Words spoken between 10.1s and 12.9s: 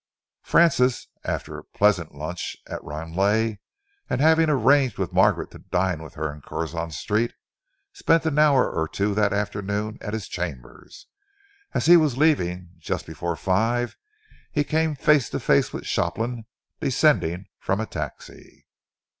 his chambers. As he was leaving,